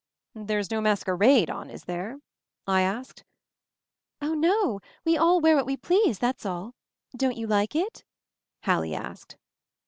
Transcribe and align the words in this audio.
"There's 0.33 0.71
no 0.71 0.81
masquerade 0.81 1.51
on, 1.51 1.69
is 1.69 1.83
there?" 1.83 2.17
I 2.65 2.81
askecl 2.81 3.21
^Oh, 4.19 4.35
no— 4.35 4.79
we 5.05 5.15
all 5.15 5.39
wear 5.39 5.55
what 5.55 5.67
we 5.67 5.77
please, 5.77 6.17
that's 6.17 6.43
all. 6.43 6.73
Don't 7.15 7.37
you 7.37 7.45
like 7.45 7.75
it?" 7.75 8.03
Hallie 8.63 8.95
asked. 8.95 9.37